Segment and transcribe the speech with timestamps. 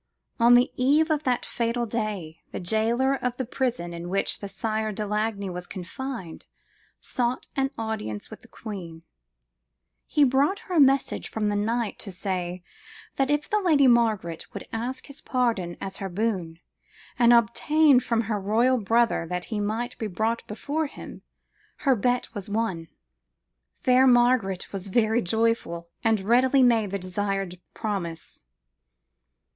[0.39, 4.49] On the eve of the fatal day, the jailor of the prison in which the
[4.49, 6.47] Sire de Lagny was confined
[6.99, 9.03] sought an audience of the Queen;
[10.07, 12.63] he brought her a message from the knight to say,
[13.17, 16.57] that if the Lady Margaret would ask his pardon as her boon,
[17.19, 21.21] and obtain from her royal brother that he might be brought before him,
[21.85, 22.87] her bet was won.
[23.81, 28.41] Fair Margaret was very joyful, and readily made the desired promise.